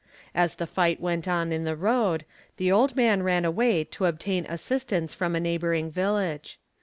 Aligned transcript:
As 0.33 0.55
the 0.55 0.65
fight 0.65 0.99
went 0.99 1.27
on 1.27 1.51
in 1.51 1.63
the 1.63 1.75
road, 1.75 2.25
he 2.57 2.71
old 2.71 2.95
man 2.95 3.21
ran 3.21 3.45
away 3.45 3.83
to 3.83 4.05
obtain 4.05 4.45
assistance 4.47 5.13
from 5.13 5.35
a 5.35 5.39
neighbouring 5.39 5.91
village. 5.91 6.57